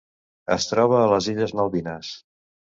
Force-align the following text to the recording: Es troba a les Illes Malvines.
Es 0.55 0.65
troba 0.69 0.97
a 1.01 1.05
les 1.13 1.29
Illes 1.35 1.55
Malvines. 1.61 2.13